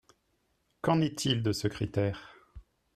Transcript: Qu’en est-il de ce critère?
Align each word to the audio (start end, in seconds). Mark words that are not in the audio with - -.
Qu’en 0.81 0.99
est-il 1.01 1.43
de 1.43 1.51
ce 1.51 1.67
critère? 1.67 2.33